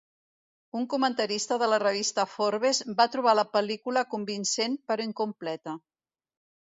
[0.79, 5.77] Un comentarista de la revista Forbes va trobar la pel·lícula convincent però incompleta.